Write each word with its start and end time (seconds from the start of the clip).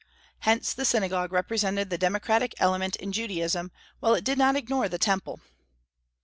Hence, 0.39 0.73
the 0.73 0.83
synagogue 0.83 1.31
represented 1.31 1.91
the 1.91 1.97
democratic 1.99 2.55
element 2.57 2.95
in 2.95 3.11
Judaism, 3.11 3.71
while 3.99 4.15
it 4.15 4.23
did 4.23 4.39
not 4.39 4.55
ignore 4.55 4.89
the 4.89 4.97
Temple. 4.97 5.41